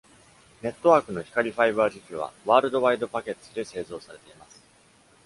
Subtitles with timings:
[0.63, 4.59] ネットワークの光ファイバ機器は、World Wide Packets で製造されています。